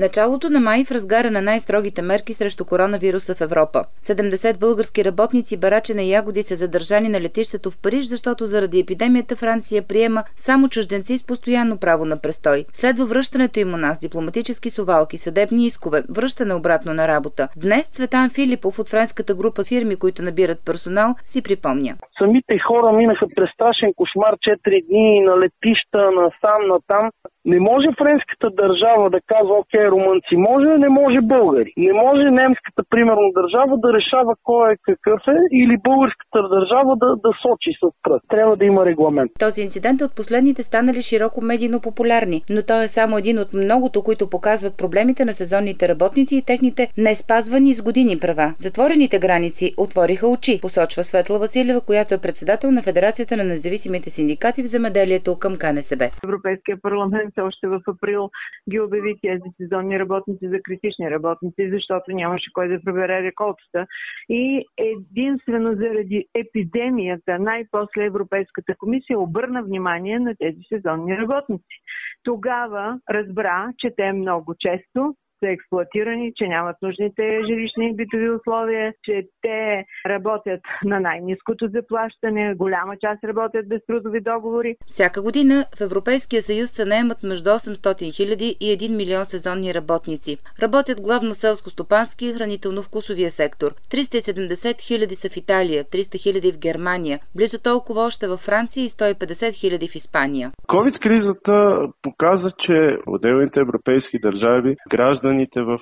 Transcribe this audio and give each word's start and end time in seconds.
Началото 0.00 0.50
на 0.50 0.60
май 0.60 0.84
в 0.84 0.90
разгара 0.90 1.30
на 1.30 1.42
най-строгите 1.42 2.02
мерки 2.02 2.32
срещу 2.32 2.64
коронавируса 2.64 3.34
в 3.34 3.40
Европа. 3.40 3.84
70 4.02 4.60
български 4.60 5.04
работници 5.04 5.60
бараче 5.60 5.94
на 5.94 6.02
ягоди 6.02 6.42
са 6.42 6.54
задържани 6.54 7.08
на 7.08 7.20
летището 7.20 7.70
в 7.70 7.82
Париж, 7.82 8.04
защото 8.04 8.46
заради 8.46 8.80
епидемията 8.80 9.36
Франция 9.36 9.82
приема 9.82 10.22
само 10.36 10.68
чужденци 10.68 11.18
с 11.18 11.26
постоянно 11.26 11.78
право 11.78 12.04
на 12.04 12.16
престой. 12.22 12.64
Следва 12.72 13.06
връщането 13.06 13.60
им 13.60 13.74
у 13.74 13.76
нас, 13.76 13.98
дипломатически 13.98 14.70
совалки, 14.70 15.18
съдебни 15.18 15.66
искове, 15.66 16.02
връщане 16.10 16.54
обратно 16.54 16.94
на 16.94 17.08
работа. 17.08 17.48
Днес 17.56 17.88
Цветан 17.88 18.30
Филипов 18.30 18.78
от 18.78 18.88
френската 18.88 19.34
група 19.34 19.62
фирми, 19.68 19.96
които 19.96 20.22
набират 20.22 20.58
персонал, 20.66 21.14
си 21.24 21.42
припомня. 21.42 21.94
Самите 22.18 22.58
хора 22.58 22.92
минаха 22.92 23.26
през 23.36 23.50
страшен 23.50 23.92
кошмар 23.96 24.34
4 24.34 24.86
дни 24.88 25.20
на 25.20 25.38
летища, 25.40 26.10
на 26.10 26.30
сам, 26.40 26.68
на 26.68 26.78
там. 26.86 27.10
Не 27.44 27.60
може 27.60 27.88
френската 27.98 28.50
държава 28.50 29.10
да 29.10 29.20
казва, 29.26 29.54
окей, 29.58 29.83
румънци 29.90 30.36
може, 30.36 30.68
не 30.78 30.88
може 30.88 31.20
българи. 31.20 31.72
Не 31.76 31.92
може 31.92 32.30
немската, 32.30 32.82
примерно, 32.90 33.32
държава 33.34 33.78
да 33.78 33.92
решава 33.92 34.34
кой 34.42 34.72
е 34.72 34.76
какъв 34.82 35.20
е 35.28 35.38
или 35.52 35.76
българската 35.84 36.48
държава 36.48 36.96
да, 36.96 37.16
да 37.24 37.30
сочи 37.42 37.70
с 37.80 37.84
пръст. 38.02 38.24
Трябва 38.28 38.56
да 38.56 38.64
има 38.64 38.86
регламент. 38.86 39.30
Този 39.38 39.62
инцидент 39.62 40.00
е 40.00 40.04
от 40.04 40.16
последните 40.16 40.62
станали 40.62 41.02
широко 41.02 41.38
медийно 41.42 41.80
популярни, 41.80 42.42
но 42.50 42.60
той 42.70 42.84
е 42.84 42.88
само 42.88 43.18
един 43.18 43.38
от 43.38 43.52
многото, 43.52 44.02
които 44.02 44.30
показват 44.30 44.78
проблемите 44.78 45.24
на 45.24 45.32
сезонните 45.32 45.88
работници 45.88 46.36
и 46.36 46.46
техните 46.46 46.88
неспазвани 46.98 47.74
с 47.74 47.82
години 47.82 48.18
права. 48.20 48.54
Затворените 48.58 49.18
граници 49.18 49.74
отвориха 49.78 50.26
очи, 50.28 50.58
посочва 50.62 51.04
Светла 51.04 51.38
Василева, 51.38 51.80
която 51.80 52.14
е 52.14 52.24
председател 52.26 52.70
на 52.70 52.82
Федерацията 52.82 53.36
на 53.36 53.44
независимите 53.44 54.10
синдикати 54.10 54.62
в 54.62 54.66
земеделието 54.66 55.38
към 55.38 55.52
КНСБ. 55.62 56.04
Европейския 56.24 56.76
парламент 56.82 57.34
още 57.48 57.66
в 57.66 57.80
април 57.88 58.30
ги 58.70 58.80
обяви 58.80 59.14
тези 59.22 59.48
сезонни 59.56 59.73
работници 59.82 60.48
за 60.48 60.62
критични 60.62 61.10
работници, 61.10 61.70
защото 61.70 62.12
нямаше 62.12 62.52
кой 62.52 62.68
да 62.68 62.82
пребере 62.84 63.22
реколтата. 63.22 63.86
И 64.28 64.64
единствено 64.76 65.74
заради 65.74 66.26
епидемията 66.34 67.38
най-после 67.38 68.04
Европейската 68.04 68.74
комисия 68.78 69.18
обърна 69.18 69.62
внимание 69.62 70.18
на 70.18 70.34
тези 70.38 70.60
сезонни 70.68 71.18
работници. 71.18 71.76
Тогава 72.22 73.00
разбра, 73.10 73.72
че 73.78 73.90
те 73.96 74.12
много 74.12 74.54
често 74.60 75.14
са 75.44 75.50
експлуатирани, 75.50 76.32
че 76.36 76.44
нямат 76.46 76.76
нужните 76.82 77.40
жилищни 77.46 77.90
и 77.90 77.96
битови 77.96 78.30
условия, 78.30 78.92
че 79.04 79.22
те 79.42 79.84
работят 80.06 80.60
на 80.84 81.00
най-низкото 81.00 81.68
заплащане, 81.68 82.54
голяма 82.54 82.94
част 83.00 83.24
работят 83.24 83.68
без 83.68 83.80
трудови 83.86 84.20
договори. 84.20 84.76
Всяка 84.86 85.22
година 85.22 85.64
в 85.78 85.80
Европейския 85.80 86.42
съюз 86.42 86.70
се 86.70 86.84
наемат 86.84 87.22
между 87.22 87.50
800 87.50 88.16
хиляди 88.16 88.56
и 88.60 88.66
1 88.78 88.96
милион 88.96 89.24
сезонни 89.24 89.74
работници. 89.74 90.36
Работят 90.62 91.02
главно 91.02 91.34
селско-стопански 91.34 92.24
и 92.24 92.34
хранително-вкусовия 92.34 93.28
сектор. 93.28 93.70
370 93.90 94.80
хиляди 94.80 95.14
са 95.14 95.28
в 95.28 95.36
Италия, 95.36 95.84
300 95.84 96.22
хиляди 96.22 96.52
в 96.52 96.58
Германия, 96.58 97.18
близо 97.36 97.62
толкова 97.62 98.00
още 98.02 98.28
във 98.28 98.40
Франция 98.40 98.84
и 98.84 98.88
150 98.88 99.52
хиляди 99.60 99.88
в 99.88 99.94
Испания. 99.94 100.50
COVID-кризата 100.68 101.54
показа, 102.02 102.50
че 102.58 102.96
отделните 103.06 103.60
европейски 103.60 104.18
държави, 104.18 104.76
граждани 104.90 105.33
гражданите 105.34 105.62
в, 105.62 105.78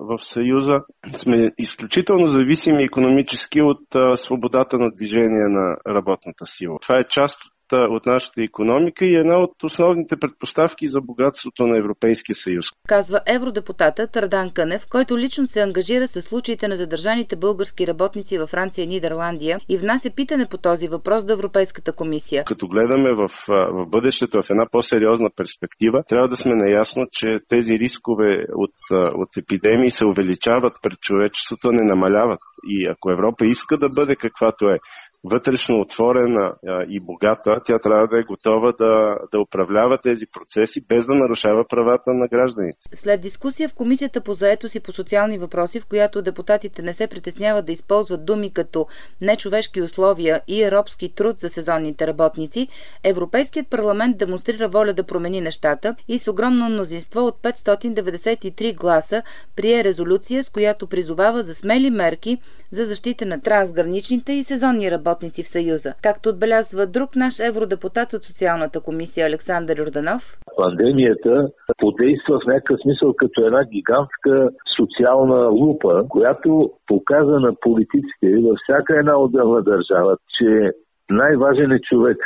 в 0.00 0.18
Съюза 0.18 0.80
сме 1.16 1.50
изключително 1.58 2.26
зависими 2.26 2.84
економически 2.84 3.62
от 3.62 4.18
свободата 4.18 4.78
на 4.78 4.90
движение 4.90 5.48
на 5.48 5.76
работната 5.88 6.46
сила. 6.46 6.78
Това 6.82 6.98
е 6.98 7.08
част 7.08 7.44
от 7.44 7.51
нашата 8.06 8.42
економика 8.42 9.04
и 9.04 9.14
една 9.14 9.38
от 9.38 9.62
основните 9.64 10.16
предпоставки 10.16 10.86
за 10.86 11.00
богатството 11.00 11.66
на 11.66 11.78
Европейския 11.78 12.34
съюз. 12.34 12.66
Казва 12.88 13.20
евродепутата 13.26 14.06
Тардан 14.06 14.50
Кънев, 14.50 14.86
който 14.90 15.18
лично 15.18 15.46
се 15.46 15.62
ангажира 15.62 16.06
с 16.06 16.22
случаите 16.22 16.68
на 16.68 16.76
задържаните 16.76 17.36
български 17.36 17.86
работници 17.86 18.38
във 18.38 18.50
Франция 18.50 18.84
и 18.84 18.88
Нидерландия 18.88 19.58
и 19.68 19.78
внася 19.78 20.10
питане 20.16 20.46
по 20.50 20.58
този 20.58 20.88
въпрос 20.88 21.24
до 21.24 21.32
Европейската 21.32 21.92
комисия. 21.92 22.44
Като 22.44 22.68
гледаме 22.68 23.14
в, 23.14 23.28
в 23.48 23.86
бъдещето 23.86 24.42
в 24.42 24.50
една 24.50 24.66
по-сериозна 24.72 25.28
перспектива, 25.36 26.02
трябва 26.08 26.28
да 26.28 26.36
сме 26.36 26.54
наясно, 26.54 27.06
че 27.12 27.38
тези 27.48 27.72
рискове 27.72 28.44
от, 28.54 28.74
от 29.14 29.36
епидемии 29.36 29.90
се 29.90 30.06
увеличават 30.06 30.72
пред 30.82 31.00
човечеството, 31.00 31.72
не 31.72 31.84
намаляват. 31.84 32.40
И 32.68 32.86
ако 32.86 33.10
Европа 33.10 33.46
иска 33.46 33.78
да 33.78 33.88
бъде 33.88 34.16
каквато 34.16 34.68
е, 34.68 34.78
вътрешно 35.24 35.80
отворена 35.80 36.54
и 36.88 37.00
богата, 37.00 37.60
тя 37.64 37.78
трябва 37.78 38.06
да 38.06 38.18
е 38.18 38.22
готова 38.22 38.72
да, 38.78 39.16
да 39.32 39.40
управлява 39.40 39.98
тези 40.02 40.26
процеси 40.26 40.84
без 40.88 41.06
да 41.06 41.14
нарушава 41.14 41.64
правата 41.68 42.10
на 42.10 42.28
гражданите. 42.28 42.78
След 42.94 43.20
дискусия 43.20 43.68
в 43.68 43.74
Комисията 43.74 44.20
по 44.20 44.34
заетост 44.34 44.74
и 44.74 44.80
по 44.80 44.92
социални 44.92 45.38
въпроси, 45.38 45.80
в 45.80 45.86
която 45.86 46.22
депутатите 46.22 46.82
не 46.82 46.94
се 46.94 47.06
притесняват 47.06 47.66
да 47.66 47.72
използват 47.72 48.24
думи 48.24 48.52
като 48.52 48.86
нечовешки 49.20 49.82
условия 49.82 50.40
и 50.48 50.70
робски 50.70 51.14
труд 51.14 51.38
за 51.38 51.48
сезонните 51.48 52.06
работници, 52.06 52.68
Европейският 53.04 53.68
парламент 53.68 54.18
демонстрира 54.18 54.68
воля 54.68 54.92
да 54.92 55.04
промени 55.04 55.40
нещата 55.40 55.94
и 56.08 56.18
с 56.18 56.30
огромно 56.30 56.68
мнозинство 56.68 57.26
от 57.26 57.42
593 57.42 58.76
гласа 58.76 59.22
прие 59.56 59.84
резолюция, 59.84 60.44
с 60.44 60.50
която 60.50 60.86
призовава 60.86 61.42
за 61.42 61.54
смели 61.54 61.90
мерки 61.90 62.38
за 62.70 62.84
защита 62.84 63.26
на 63.26 63.40
трансграничните 63.40 64.32
и 64.32 64.42
сезонни 64.42 64.90
работници 64.90 65.11
работници 65.12 65.42
в 65.42 65.48
Съюза. 65.48 65.90
Както 66.02 66.28
отбелязва 66.28 66.86
друг 66.86 67.10
наш 67.16 67.34
евродепутат 67.50 68.12
от 68.12 68.24
социалната 68.24 68.80
комисия 68.80 69.26
Александър 69.26 69.76
Юрданов. 69.78 70.22
Пандемията 70.62 71.48
подейства 71.78 72.34
в 72.40 72.46
някакъв 72.46 72.78
смисъл 72.82 73.14
като 73.16 73.46
една 73.46 73.64
гигантска 73.64 74.50
социална 74.76 75.48
лупа, 75.48 76.04
която 76.08 76.70
показа 76.86 77.36
на 77.46 77.52
политиците 77.60 78.28
във 78.46 78.56
всяка 78.62 78.98
една 78.98 79.14
отделна 79.18 79.62
държава, 79.62 80.16
че 80.34 80.70
най-важен 81.10 81.72
е 81.72 81.80
човек, 81.80 82.18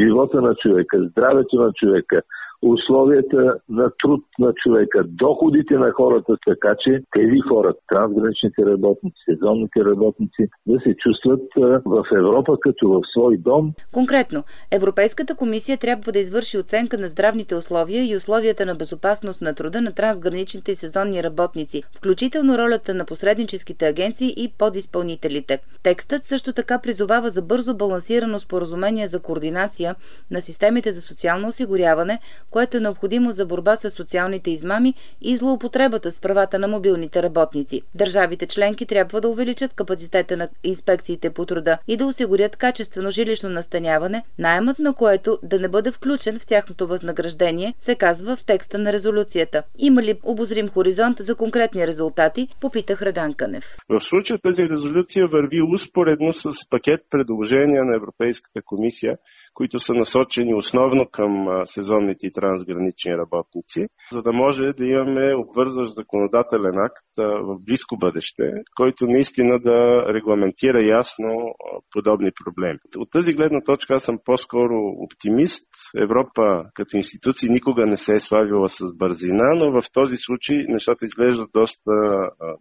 живота 0.00 0.40
на 0.40 0.54
човека, 0.54 0.96
здравето 1.10 1.56
на 1.56 1.72
човека, 1.72 2.22
условията 2.62 3.54
на 3.68 3.90
труд 4.02 4.24
на 4.38 4.52
човека, 4.62 5.04
доходите 5.04 5.74
на 5.74 5.92
хората, 5.92 6.36
така 6.46 6.74
че 6.78 7.02
тези 7.16 7.40
хора, 7.48 7.74
трансграничните 7.94 8.66
работници, 8.66 9.16
сезонните 9.30 9.80
работници, 9.84 10.42
да 10.66 10.80
се 10.80 10.94
чувстват 10.96 11.42
в 11.84 12.04
Европа 12.16 12.56
като 12.60 12.88
в 12.88 13.00
свой 13.12 13.36
дом. 13.36 13.72
Конкретно, 13.92 14.44
Европейската 14.70 15.34
комисия 15.36 15.78
трябва 15.78 16.12
да 16.12 16.18
извърши 16.18 16.58
оценка 16.58 16.98
на 16.98 17.08
здравните 17.08 17.54
условия 17.54 18.04
и 18.04 18.16
условията 18.16 18.66
на 18.66 18.74
безопасност 18.74 19.42
на 19.42 19.54
труда 19.54 19.80
на 19.80 19.92
трансграничните 19.92 20.72
и 20.72 20.74
сезонни 20.74 21.22
работници, 21.22 21.82
включително 21.96 22.58
ролята 22.58 22.94
на 22.94 23.04
посредническите 23.04 23.86
агенции 23.86 24.34
и 24.36 24.52
подизпълнителите. 24.58 25.58
Текстът 25.82 26.24
също 26.24 26.52
така 26.52 26.80
призовава 26.82 27.30
за 27.30 27.42
бързо 27.42 27.76
балансирано 27.76 28.38
споразумение 28.38 29.06
за 29.06 29.22
координация 29.22 29.94
на 30.30 30.40
системите 30.40 30.92
за 30.92 31.00
социално 31.00 31.48
осигуряване, 31.48 32.18
което 32.52 32.76
е 32.76 32.80
необходимо 32.80 33.30
за 33.30 33.46
борба 33.46 33.76
с 33.76 33.90
социалните 33.90 34.50
измами 34.50 34.94
и 35.20 35.36
злоупотребата 35.36 36.10
с 36.10 36.20
правата 36.20 36.58
на 36.58 36.68
мобилните 36.68 37.22
работници. 37.22 37.82
Държавите 37.94 38.46
членки 38.46 38.86
трябва 38.86 39.20
да 39.20 39.28
увеличат 39.28 39.74
капацитета 39.74 40.36
на 40.36 40.48
инспекциите 40.64 41.30
по 41.30 41.46
труда 41.46 41.78
и 41.88 41.96
да 41.96 42.06
осигурят 42.06 42.56
качествено 42.56 43.10
жилищно 43.10 43.48
настаняване, 43.48 44.24
найемът 44.38 44.78
на 44.78 44.94
което 44.94 45.38
да 45.42 45.58
не 45.58 45.68
бъде 45.68 45.92
включен 45.92 46.38
в 46.38 46.46
тяхното 46.46 46.86
възнаграждение, 46.86 47.74
се 47.78 47.94
казва 47.94 48.36
в 48.36 48.46
текста 48.46 48.78
на 48.78 48.92
резолюцията. 48.92 49.62
Има 49.78 50.02
ли 50.02 50.14
обозрим 50.24 50.68
хоризонт 50.68 51.18
за 51.18 51.34
конкретни 51.34 51.86
резултати, 51.86 52.48
попитах 52.60 53.02
Редан 53.02 53.34
Кънев. 53.34 53.64
В 53.88 54.00
случая 54.00 54.38
тази 54.42 54.62
резолюция 54.62 55.26
върви 55.28 55.62
успоредно 55.74 56.32
с 56.32 56.50
пакет 56.70 57.00
предложения 57.10 57.84
на 57.84 57.96
Европейската 57.96 58.60
комисия, 58.64 59.16
които 59.54 59.78
са 59.78 59.92
насочени 59.94 60.54
основно 60.54 61.06
към 61.12 61.46
сезонните 61.64 62.26
и 62.26 62.32
трансгранични 62.42 63.12
работници, 63.22 63.80
за 64.12 64.22
да 64.22 64.32
може 64.32 64.62
да 64.78 64.84
имаме 64.84 65.24
обвързващ 65.42 65.94
законодателен 65.94 66.78
акт 66.88 67.06
в 67.48 67.56
близко 67.66 67.96
бъдеще, 67.96 68.42
който 68.76 69.06
наистина 69.06 69.54
да 69.68 69.78
регламентира 70.14 70.80
ясно 70.98 71.28
подобни 71.92 72.30
проблеми. 72.44 72.78
От 72.96 73.08
тази 73.10 73.32
гледна 73.32 73.60
точка 73.60 73.94
аз 73.94 74.02
съм 74.02 74.18
по-скоро 74.24 74.76
оптимист. 75.04 75.68
Европа 76.06 76.64
като 76.74 76.96
институция 76.96 77.52
никога 77.52 77.86
не 77.86 77.96
се 77.96 78.14
е 78.14 78.20
славила 78.20 78.68
с 78.68 78.78
бързина, 78.94 79.54
но 79.54 79.80
в 79.80 79.92
този 79.92 80.16
случай 80.16 80.56
нещата 80.68 81.04
изглеждат 81.04 81.50
доста, 81.54 81.92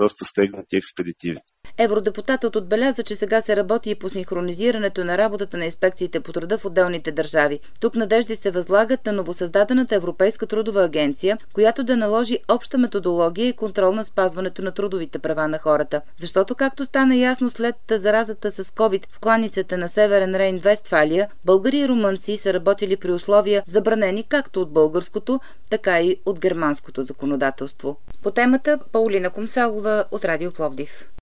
доста 0.00 0.24
стегнати 0.24 0.76
и 0.76 0.76
експедитивни. 0.76 1.40
Евродепутатът 1.78 2.56
отбеляза, 2.56 3.02
че 3.02 3.16
сега 3.16 3.40
се 3.40 3.56
работи 3.56 3.90
и 3.90 3.98
по 3.98 4.08
синхронизирането 4.08 5.04
на 5.04 5.18
работата 5.18 5.56
на 5.56 5.64
инспекциите 5.64 6.20
по 6.20 6.32
труда 6.32 6.58
в 6.58 6.64
отделните 6.64 7.12
държави. 7.12 7.58
Тук 7.80 7.94
надежди 7.94 8.36
се 8.36 8.50
възлагат 8.50 9.06
на 9.06 9.12
новосъздадената 9.12 9.63
създадената 9.64 9.94
Европейска 9.94 10.46
трудова 10.46 10.84
агенция, 10.84 11.38
която 11.52 11.84
да 11.84 11.96
наложи 11.96 12.38
обща 12.48 12.78
методология 12.78 13.48
и 13.48 13.52
контрол 13.52 13.92
на 13.92 14.04
спазването 14.04 14.62
на 14.62 14.72
трудовите 14.72 15.18
права 15.18 15.48
на 15.48 15.58
хората. 15.58 16.00
Защото, 16.18 16.54
както 16.54 16.84
стана 16.84 17.16
ясно 17.16 17.50
след 17.50 17.76
заразата 17.90 18.50
с 18.50 18.64
COVID 18.64 19.06
в 19.10 19.20
кланицата 19.20 19.78
на 19.78 19.88
Северен 19.88 20.36
Рейн, 20.36 20.58
Вестфалия, 20.58 21.28
българи 21.44 21.78
и 21.78 21.88
румънци 21.88 22.36
са 22.36 22.54
работили 22.54 22.96
при 22.96 23.12
условия 23.12 23.62
забранени 23.66 24.22
както 24.28 24.60
от 24.60 24.72
българското, 24.72 25.40
така 25.70 26.00
и 26.00 26.16
от 26.26 26.40
германското 26.40 27.02
законодателство. 27.02 27.96
По 28.22 28.30
темата 28.30 28.78
Паулина 28.92 29.30
Комсалова 29.30 30.04
от 30.10 30.24
Радио 30.24 30.52
Пловдив. 30.52 31.13